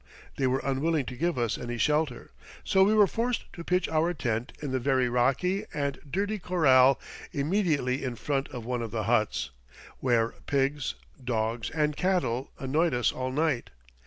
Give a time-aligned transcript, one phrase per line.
[0.37, 2.31] They were unwilling to give us any shelter,
[2.63, 6.99] so we were forced to pitch our tent in the very rocky and dirty corral
[7.31, 9.51] immediately in front of one of the huts,
[9.99, 13.69] where pigs, dogs, and cattle annoyed us all night.